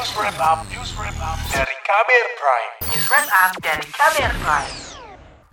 News 0.00 0.16
Wrap 0.16 0.40
Up, 0.40 0.64
News 0.72 0.96
Wrap 0.96 1.18
Up 1.20 1.36
dari 1.52 1.76
Kamer 1.84 2.26
Prime. 2.40 2.72
News 2.88 3.04
Wrap 3.12 3.28
Up 3.36 3.52
dari 3.60 3.84
Kamer 3.84 4.32
Prime. 4.40 4.72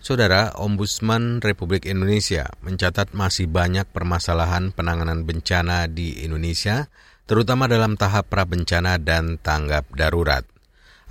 Saudara, 0.00 0.56
Ombudsman 0.56 1.44
Republik 1.44 1.84
Indonesia 1.84 2.48
mencatat 2.64 3.12
masih 3.12 3.44
banyak 3.44 3.84
permasalahan 3.92 4.72
penanganan 4.72 5.28
bencana 5.28 5.84
di 5.84 6.24
Indonesia, 6.24 6.88
terutama 7.28 7.68
dalam 7.68 8.00
tahap 8.00 8.32
prabencana 8.32 8.96
dan 8.96 9.36
tanggap 9.36 9.84
darurat. 9.92 10.48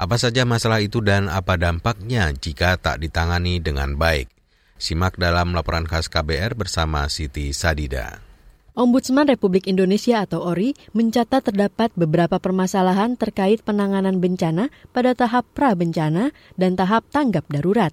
Apa 0.02 0.18
saja 0.18 0.42
masalah 0.42 0.82
itu 0.82 1.06
dan 1.06 1.30
apa 1.30 1.62
dampaknya 1.62 2.34
jika 2.34 2.82
tak 2.82 3.06
ditangani 3.06 3.62
dengan 3.62 4.02
baik? 4.02 4.34
Simak 4.82 5.22
dalam 5.22 5.54
laporan 5.54 5.86
khas 5.86 6.10
KBR 6.10 6.58
bersama 6.58 7.06
Siti 7.06 7.54
Sadida. 7.54 8.27
Ombudsman 8.78 9.26
Republik 9.26 9.66
Indonesia 9.66 10.22
atau 10.22 10.46
ORI 10.54 10.78
mencatat 10.94 11.50
terdapat 11.50 11.90
beberapa 11.98 12.38
permasalahan 12.38 13.18
terkait 13.18 13.66
penanganan 13.66 14.22
bencana 14.22 14.70
pada 14.94 15.18
tahap 15.18 15.50
pra-bencana 15.58 16.30
dan 16.62 16.78
tahap 16.78 17.02
tanggap 17.10 17.50
darurat. 17.50 17.90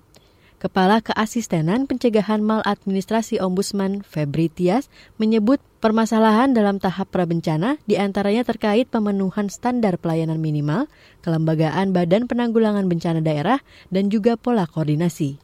Kepala 0.61 1.01
Keasistenan 1.01 1.89
Pencegahan 1.89 2.45
Maladministrasi 2.45 3.41
Ombudsman 3.41 4.05
Febri 4.05 4.53
Tias 4.53 4.93
menyebut 5.17 5.57
permasalahan 5.81 6.53
dalam 6.53 6.77
tahap 6.77 7.09
prabencana 7.09 7.81
di 7.89 7.97
antaranya 7.97 8.45
terkait 8.45 8.85
pemenuhan 8.93 9.49
standar 9.49 9.97
pelayanan 9.97 10.37
minimal, 10.37 10.93
kelembagaan 11.25 11.97
Badan 11.97 12.29
Penanggulangan 12.29 12.85
Bencana 12.93 13.25
Daerah, 13.25 13.65
dan 13.89 14.13
juga 14.13 14.37
pola 14.37 14.69
koordinasi 14.69 15.44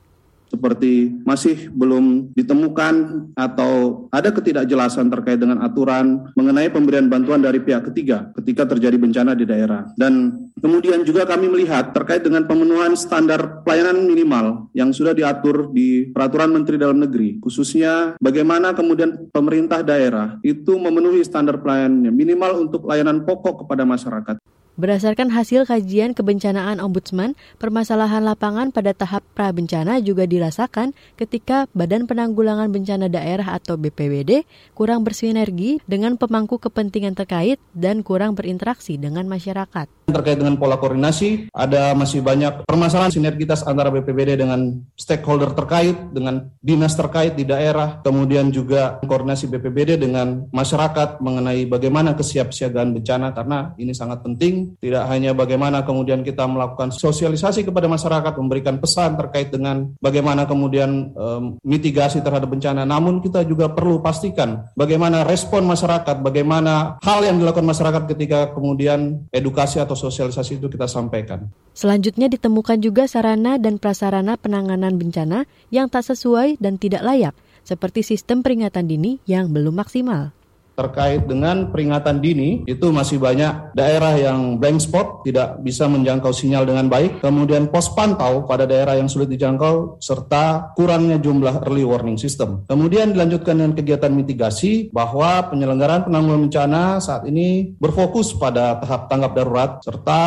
seperti 0.50 1.14
masih 1.22 1.70
belum 1.70 2.34
ditemukan 2.34 2.94
atau 3.38 4.06
ada 4.10 4.34
ketidakjelasan 4.34 5.06
terkait 5.08 5.38
dengan 5.38 5.62
aturan 5.62 6.26
mengenai 6.34 6.66
pemberian 6.74 7.06
bantuan 7.06 7.38
dari 7.38 7.62
pihak 7.62 7.86
ketiga 7.94 8.34
ketika 8.34 8.66
terjadi 8.66 8.98
bencana 8.98 9.38
di 9.38 9.46
daerah. 9.46 9.86
Dan 9.94 10.46
kemudian 10.58 11.06
juga 11.06 11.22
kami 11.24 11.46
melihat 11.46 11.94
terkait 11.94 12.26
dengan 12.26 12.44
pemenuhan 12.50 12.98
standar 12.98 13.62
pelayanan 13.62 14.02
minimal 14.04 14.68
yang 14.74 14.90
sudah 14.90 15.14
diatur 15.14 15.70
di 15.70 16.10
Peraturan 16.10 16.50
Menteri 16.50 16.76
Dalam 16.76 16.98
Negeri, 16.98 17.38
khususnya 17.38 18.18
bagaimana 18.18 18.74
kemudian 18.74 19.30
pemerintah 19.30 19.86
daerah 19.86 20.36
itu 20.42 20.74
memenuhi 20.74 21.22
standar 21.22 21.62
pelayanannya 21.62 22.10
minimal 22.10 22.66
untuk 22.66 22.90
layanan 22.90 23.22
pokok 23.22 23.64
kepada 23.64 23.86
masyarakat. 23.86 24.36
Berdasarkan 24.78 25.34
hasil 25.34 25.66
kajian 25.66 26.14
kebencanaan 26.14 26.78
Ombudsman, 26.78 27.34
permasalahan 27.58 28.22
lapangan 28.22 28.70
pada 28.70 28.94
tahap 28.94 29.26
prabencana 29.34 29.98
juga 29.98 30.30
dirasakan 30.30 30.94
ketika 31.18 31.66
Badan 31.74 32.06
Penanggulangan 32.06 32.70
Bencana 32.70 33.10
Daerah 33.10 33.58
atau 33.58 33.74
BPBD 33.74 34.46
kurang 34.78 35.02
bersinergi 35.02 35.82
dengan 35.90 36.14
pemangku 36.14 36.62
kepentingan 36.62 37.18
terkait 37.18 37.58
dan 37.74 38.06
kurang 38.06 38.38
berinteraksi 38.38 38.94
dengan 38.94 39.26
masyarakat. 39.26 39.99
Terkait 40.10 40.36
dengan 40.36 40.58
pola 40.58 40.76
koordinasi, 40.76 41.48
ada 41.54 41.94
masih 41.94 42.20
banyak 42.20 42.66
permasalahan 42.66 43.14
sinergitas 43.14 43.62
antara 43.64 43.88
BPBD 43.94 44.40
dengan 44.40 44.82
stakeholder 44.98 45.54
terkait, 45.54 45.96
dengan 46.12 46.50
dinas 46.60 46.92
terkait 46.98 47.38
di 47.38 47.46
daerah, 47.46 48.02
kemudian 48.02 48.50
juga 48.50 48.98
koordinasi 49.00 49.48
BPBD 49.48 49.96
dengan 50.02 50.46
masyarakat 50.50 51.22
mengenai 51.22 51.64
bagaimana 51.70 52.18
kesiapsiagaan 52.18 52.92
bencana, 52.96 53.32
karena 53.32 53.72
ini 53.78 53.94
sangat 53.94 54.22
penting. 54.26 54.76
Tidak 54.82 55.04
hanya 55.06 55.32
bagaimana 55.32 55.86
kemudian 55.86 56.26
kita 56.26 56.44
melakukan 56.44 56.90
sosialisasi 56.90 57.64
kepada 57.64 57.86
masyarakat, 57.86 58.32
memberikan 58.36 58.76
pesan 58.82 59.14
terkait 59.16 59.54
dengan 59.54 59.90
bagaimana 60.02 60.44
kemudian 60.44 61.14
um, 61.14 61.60
mitigasi 61.62 62.20
terhadap 62.20 62.50
bencana, 62.50 62.82
namun 62.82 63.22
kita 63.22 63.46
juga 63.46 63.70
perlu 63.70 64.02
pastikan 64.02 64.66
bagaimana 64.74 65.22
respon 65.22 65.64
masyarakat, 65.68 66.18
bagaimana 66.24 66.98
hal 67.04 67.20
yang 67.22 67.38
dilakukan 67.38 67.66
masyarakat 67.66 68.02
ketika 68.10 68.50
kemudian 68.56 69.24
edukasi 69.30 69.78
atau 69.78 69.94
sosialisasi 70.00 70.56
itu 70.56 70.72
kita 70.72 70.88
sampaikan. 70.88 71.52
Selanjutnya 71.76 72.32
ditemukan 72.32 72.80
juga 72.80 73.04
sarana 73.04 73.60
dan 73.60 73.76
prasarana 73.76 74.40
penanganan 74.40 74.96
bencana 74.96 75.44
yang 75.68 75.92
tak 75.92 76.08
sesuai 76.08 76.56
dan 76.56 76.80
tidak 76.80 77.04
layak, 77.04 77.36
seperti 77.60 78.00
sistem 78.00 78.40
peringatan 78.40 78.88
dini 78.88 79.20
yang 79.28 79.52
belum 79.52 79.76
maksimal 79.76 80.32
terkait 80.78 81.26
dengan 81.28 81.68
peringatan 81.68 82.22
dini 82.22 82.64
itu 82.64 82.88
masih 82.88 83.20
banyak 83.20 83.76
daerah 83.76 84.16
yang 84.16 84.56
blank 84.56 84.80
spot 84.80 85.26
tidak 85.26 85.60
bisa 85.60 85.84
menjangkau 85.90 86.32
sinyal 86.32 86.64
dengan 86.64 86.88
baik. 86.88 87.20
Kemudian 87.20 87.68
pos 87.68 87.92
pantau 87.92 88.48
pada 88.48 88.64
daerah 88.64 88.96
yang 88.96 89.10
sulit 89.10 89.28
dijangkau 89.28 90.00
serta 90.00 90.72
kurangnya 90.78 91.20
jumlah 91.20 91.66
early 91.68 91.84
warning 91.84 92.16
system. 92.16 92.64
Kemudian 92.64 93.12
dilanjutkan 93.12 93.60
dengan 93.60 93.72
kegiatan 93.76 94.12
mitigasi 94.12 94.88
bahwa 94.94 95.50
penyelenggaraan 95.52 96.08
penanggulangan 96.08 96.44
bencana 96.48 96.82
saat 97.02 97.28
ini 97.28 97.76
berfokus 97.76 98.32
pada 98.36 98.78
tahap 98.80 99.10
tanggap 99.12 99.32
darurat 99.36 99.70
serta 99.84 100.20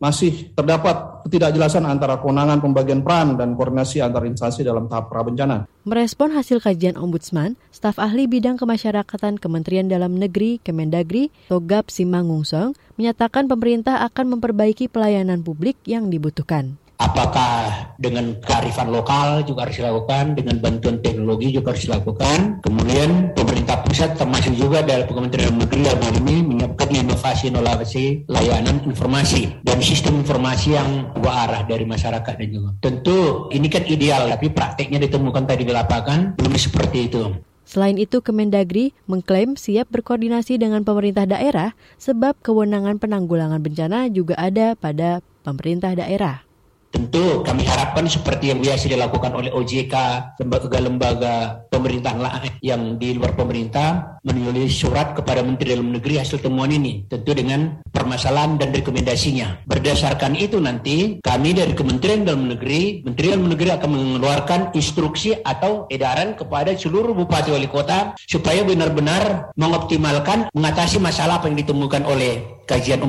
masih 0.00 0.48
terdapat 0.56 1.28
ketidakjelasan 1.28 1.84
antara 1.84 2.16
kewenangan 2.16 2.64
pembagian 2.64 3.04
peran 3.04 3.36
dan 3.36 3.52
koordinasi 3.52 4.00
antar 4.00 4.24
instansi 4.24 4.64
dalam 4.64 4.88
tahap 4.88 5.12
prabencana. 5.12 5.68
Merespon 5.84 6.32
hasil 6.32 6.64
kajian 6.64 6.96
Ombudsman, 6.96 7.60
staf 7.68 8.00
ahli 8.00 8.24
bidang 8.24 8.56
kemasyarakatan 8.56 9.36
Kementerian 9.36 9.92
Dalam 9.92 10.16
Negeri 10.16 10.56
Kemendagri, 10.64 11.28
Togap 11.52 11.92
Simangungsong, 11.92 12.72
menyatakan 12.96 13.44
pemerintah 13.44 14.00
akan 14.08 14.40
memperbaiki 14.40 14.88
pelayanan 14.88 15.44
publik 15.44 15.76
yang 15.84 16.08
dibutuhkan. 16.08 16.80
Apakah 17.00 17.96
dengan 17.96 18.36
kearifan 18.44 18.92
lokal 18.92 19.40
juga 19.48 19.64
harus 19.64 19.80
dilakukan, 19.80 20.36
dengan 20.36 20.60
bantuan 20.60 21.00
teknologi 21.00 21.48
juga 21.48 21.72
harus 21.72 21.88
dilakukan. 21.88 22.60
Kemudian 22.60 23.32
pemerintah 23.32 23.80
pusat 23.80 24.20
termasuk 24.20 24.52
juga 24.52 24.84
dari 24.84 25.08
Kementerian 25.08 25.56
Negeri 25.56 25.88
hal 25.88 25.96
ini 26.20 26.44
menyiapkan 26.44 26.92
inovasi-inovasi 26.92 28.28
layanan 28.28 28.84
informasi 28.84 29.64
dan 29.64 29.80
sistem 29.80 30.20
informasi 30.20 30.76
yang 30.76 31.08
dua 31.16 31.48
arah 31.48 31.62
dari 31.64 31.88
masyarakat 31.88 32.34
dan 32.36 32.48
juga. 32.52 32.70
Tentu 32.84 33.48
ini 33.48 33.72
kan 33.72 33.88
ideal, 33.88 34.28
tapi 34.28 34.52
prakteknya 34.52 35.00
ditemukan 35.00 35.48
tadi 35.48 35.64
di 35.64 35.72
lapangan 35.72 36.36
belum 36.36 36.52
seperti 36.60 37.08
itu. 37.08 37.32
Selain 37.64 37.96
itu, 37.96 38.20
Kemendagri 38.20 38.92
mengklaim 39.08 39.56
siap 39.56 39.88
berkoordinasi 39.88 40.60
dengan 40.60 40.84
pemerintah 40.84 41.24
daerah 41.24 41.72
sebab 41.96 42.36
kewenangan 42.44 43.00
penanggulangan 43.00 43.62
bencana 43.62 44.12
juga 44.12 44.36
ada 44.36 44.76
pada 44.76 45.24
pemerintah 45.46 45.96
daerah. 45.96 46.49
Tentu 46.90 47.46
kami 47.46 47.62
harapkan 47.62 48.10
seperti 48.10 48.50
yang 48.50 48.58
biasa 48.58 48.90
dilakukan 48.90 49.30
oleh 49.30 49.54
OJK, 49.54 49.94
lembaga-lembaga 50.42 51.62
pemerintah 51.70 52.18
lain 52.18 52.52
yang 52.66 52.98
di 52.98 53.14
luar 53.14 53.38
pemerintah 53.38 54.18
menulis 54.26 54.74
surat 54.74 55.14
kepada 55.14 55.40
Menteri 55.40 55.78
Dalam 55.78 55.94
Negeri 55.94 56.18
hasil 56.18 56.42
temuan 56.42 56.68
ini. 56.74 57.06
Tentu 57.06 57.30
dengan 57.30 57.78
permasalahan 57.94 58.58
dan 58.58 58.74
rekomendasinya. 58.74 59.64
Berdasarkan 59.70 60.34
itu 60.34 60.58
nanti 60.58 61.22
kami 61.22 61.54
dari 61.54 61.78
Kementerian 61.78 62.26
Dalam 62.26 62.50
Negeri, 62.50 63.06
Menteri 63.06 63.26
Dalam 63.32 63.46
Negeri 63.48 63.68
akan 63.70 63.90
mengeluarkan 63.94 64.60
instruksi 64.74 65.38
atau 65.46 65.86
edaran 65.94 66.34
kepada 66.34 66.74
seluruh 66.74 67.14
bupati 67.14 67.54
wali 67.54 67.70
kota 67.70 68.18
supaya 68.26 68.66
benar-benar 68.66 69.54
mengoptimalkan 69.54 70.50
mengatasi 70.52 70.98
masalah 70.98 71.38
apa 71.38 71.46
yang 71.46 71.62
ditemukan 71.62 72.02
oleh 72.02 72.59
kajian. 72.70 73.02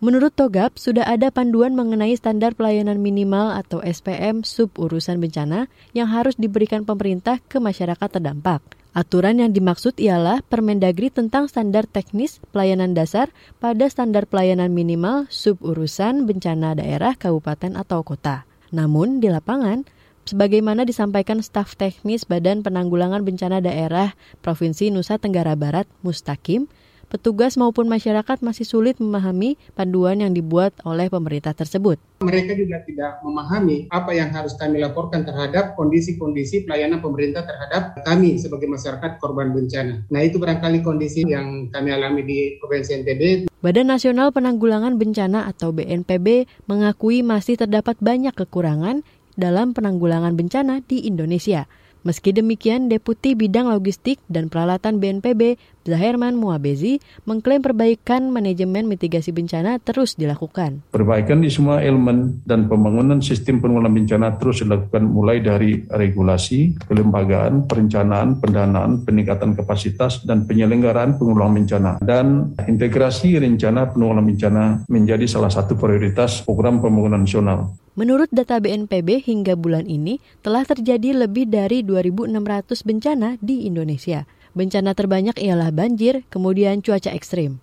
Menurut 0.00 0.32
Togap, 0.32 0.80
sudah 0.80 1.04
ada 1.04 1.28
panduan 1.28 1.76
mengenai 1.76 2.16
standar 2.16 2.56
pelayanan 2.56 2.96
minimal 3.04 3.52
atau 3.52 3.84
SPM 3.84 4.40
sub 4.40 4.72
urusan 4.80 5.20
bencana 5.20 5.68
yang 5.92 6.08
harus 6.08 6.32
diberikan 6.40 6.88
pemerintah 6.88 7.36
ke 7.44 7.60
masyarakat 7.60 8.08
terdampak. 8.08 8.64
Aturan 8.92 9.40
yang 9.40 9.56
dimaksud 9.56 9.96
ialah 10.00 10.44
Permendagri 10.44 11.08
tentang 11.08 11.48
standar 11.48 11.88
teknis 11.88 12.44
pelayanan 12.52 12.92
dasar 12.92 13.32
pada 13.56 13.88
standar 13.88 14.28
pelayanan 14.28 14.72
minimal 14.72 15.28
sub 15.32 15.60
urusan 15.64 16.28
bencana 16.28 16.76
daerah, 16.76 17.16
kabupaten, 17.16 17.76
atau 17.76 18.04
kota. 18.04 18.44
Namun, 18.68 19.20
di 19.20 19.32
lapangan, 19.32 19.84
sebagaimana 20.28 20.84
disampaikan 20.84 21.40
staf 21.40 21.72
teknis 21.76 22.28
Badan 22.28 22.60
Penanggulangan 22.60 23.24
Bencana 23.24 23.64
Daerah 23.64 24.12
Provinsi 24.44 24.92
Nusa 24.92 25.16
Tenggara 25.16 25.56
Barat, 25.56 25.88
Mustakim, 26.04 26.68
petugas 27.12 27.60
maupun 27.60 27.92
masyarakat 27.92 28.40
masih 28.40 28.64
sulit 28.64 28.96
memahami 28.96 29.60
panduan 29.76 30.24
yang 30.24 30.32
dibuat 30.32 30.72
oleh 30.88 31.12
pemerintah 31.12 31.52
tersebut. 31.52 32.00
Mereka 32.24 32.56
juga 32.56 32.80
tidak 32.88 33.20
memahami 33.20 33.92
apa 33.92 34.16
yang 34.16 34.32
harus 34.32 34.56
kami 34.56 34.80
laporkan 34.80 35.28
terhadap 35.28 35.76
kondisi-kondisi 35.76 36.64
pelayanan 36.64 37.04
pemerintah 37.04 37.44
terhadap 37.44 38.00
kami 38.00 38.40
sebagai 38.40 38.64
masyarakat 38.64 39.20
korban 39.20 39.52
bencana. 39.52 40.08
Nah 40.08 40.24
itu 40.24 40.40
barangkali 40.40 40.80
kondisi 40.80 41.28
yang 41.28 41.68
kami 41.68 41.92
alami 41.92 42.24
di 42.24 42.56
Provinsi 42.56 43.04
NTB. 43.04 43.52
Badan 43.60 43.92
Nasional 43.92 44.32
Penanggulangan 44.32 44.96
Bencana 44.96 45.44
atau 45.44 45.76
BNPB 45.76 46.48
mengakui 46.64 47.20
masih 47.20 47.60
terdapat 47.60 48.00
banyak 48.00 48.32
kekurangan 48.32 49.04
dalam 49.36 49.76
penanggulangan 49.76 50.32
bencana 50.32 50.80
di 50.80 51.04
Indonesia. 51.04 51.68
Meski 52.02 52.34
demikian, 52.34 52.90
Deputi 52.90 53.38
Bidang 53.38 53.70
Logistik 53.70 54.18
dan 54.26 54.50
Peralatan 54.50 54.98
BNPB, 54.98 55.54
Zaherman 55.86 56.34
Muabezi, 56.34 56.98
mengklaim 57.30 57.62
perbaikan 57.62 58.26
manajemen 58.26 58.90
mitigasi 58.90 59.30
bencana 59.30 59.78
terus 59.78 60.18
dilakukan. 60.18 60.82
Perbaikan 60.90 61.42
di 61.42 61.50
semua 61.50 61.78
elemen 61.78 62.42
dan 62.42 62.66
pembangunan 62.66 63.22
sistem 63.22 63.62
penanggulangan 63.62 63.94
bencana 63.94 64.28
terus 64.34 64.66
dilakukan 64.66 65.02
mulai 65.06 65.38
dari 65.46 65.86
regulasi, 65.86 66.74
kelembagaan, 66.90 67.70
perencanaan, 67.70 68.42
pendanaan, 68.42 69.06
peningkatan 69.06 69.54
kapasitas, 69.54 70.26
dan 70.26 70.42
penyelenggaraan 70.50 71.22
penanggulangan 71.22 71.54
bencana. 71.54 71.92
Dan 72.02 72.50
integrasi 72.66 73.38
rencana 73.38 73.94
penanggulangan 73.94 74.26
bencana 74.26 74.64
menjadi 74.90 75.26
salah 75.30 75.54
satu 75.54 75.78
prioritas 75.78 76.42
program 76.42 76.82
pembangunan 76.82 77.22
nasional. 77.22 77.78
Menurut 77.92 78.32
data 78.32 78.56
BNPB 78.56 79.20
hingga 79.20 79.52
bulan 79.52 79.84
ini 79.84 80.16
telah 80.40 80.64
terjadi 80.64 81.12
lebih 81.12 81.52
dari 81.52 81.84
2.600 81.84 82.88
bencana 82.88 83.36
di 83.44 83.68
Indonesia. 83.68 84.24
Bencana 84.56 84.96
terbanyak 84.96 85.36
ialah 85.36 85.68
banjir, 85.68 86.24
kemudian 86.32 86.80
cuaca 86.80 87.12
ekstrim. 87.12 87.60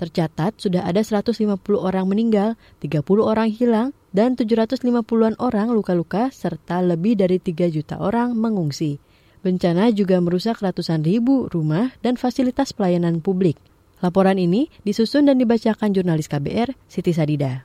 Tercatat 0.00 0.56
sudah 0.56 0.84
ada 0.84 1.04
150 1.04 1.60
orang 1.76 2.08
meninggal, 2.08 2.56
30 2.80 3.04
orang 3.20 3.52
hilang, 3.52 3.92
dan 4.16 4.32
750-an 4.32 5.36
orang 5.40 5.68
luka-luka 5.72 6.32
serta 6.32 6.80
lebih 6.80 7.20
dari 7.20 7.36
3 7.36 7.68
juta 7.68 8.00
orang 8.00 8.32
mengungsi. 8.32 8.96
Bencana 9.44 9.92
juga 9.92 10.16
merusak 10.24 10.64
ratusan 10.64 11.04
ribu 11.04 11.52
rumah 11.52 11.92
dan 12.00 12.16
fasilitas 12.16 12.72
pelayanan 12.72 13.20
publik. 13.20 13.60
Laporan 14.00 14.40
ini 14.40 14.72
disusun 14.84 15.28
dan 15.28 15.36
dibacakan 15.36 15.92
jurnalis 15.92 16.28
KBR 16.28 16.72
Siti 16.88 17.12
Sadida. 17.12 17.64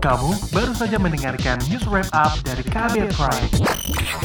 Kamu 0.00 0.32
baru 0.56 0.72
saja 0.72 0.96
mendengarkan 0.96 1.60
news 1.68 1.84
wrap 1.84 2.08
up 2.16 2.32
dari 2.40 2.64
KBR 2.64 3.12
Prime. 3.12 3.52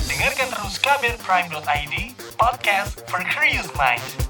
Dengarkan 0.08 0.48
terus 0.56 0.80
kbrprime.id, 0.80 1.96
podcast 2.40 3.04
for 3.12 3.20
curious 3.28 3.68
mind. 3.76 4.25